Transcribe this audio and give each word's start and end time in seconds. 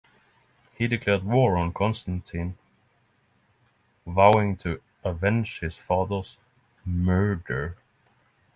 He 0.73 0.87
declared 0.87 1.23
war 1.25 1.55
on 1.57 1.73
Constantine, 1.73 2.57
vowing 4.07 4.57
to 4.57 4.81
avenge 5.03 5.59
his 5.59 5.77
father's 5.77 6.37
"murder". 6.83 7.77